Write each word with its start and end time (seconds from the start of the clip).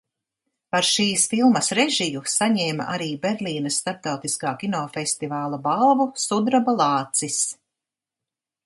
"Par 0.75 0.85
šīs 0.91 1.25
filmas 1.33 1.69
režiju 1.79 2.23
saņēma 2.37 2.87
arī 2.95 3.11
Berlīnes 3.27 3.77
starptautiskā 3.83 4.55
kinofestivāla 4.65 5.61
balvu 5.71 6.11
"Sudraba 6.27 6.79
lācis"." 6.83 7.43